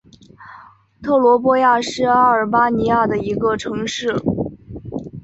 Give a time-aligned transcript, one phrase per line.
[1.03, 4.19] 特罗波亚是阿尔巴尼亚的一个城市。